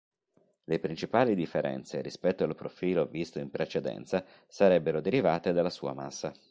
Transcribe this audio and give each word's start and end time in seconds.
Le 0.63 0.79
principali 0.79 1.35
differenze 1.35 2.01
rispetto 2.01 2.43
al 2.43 2.55
profilo 2.55 3.05
visto 3.05 3.37
in 3.37 3.51
precedenza, 3.51 4.25
sarebbero 4.47 4.99
derivate 4.99 5.53
dalla 5.53 5.69
sua 5.69 5.93
massa. 5.93 6.33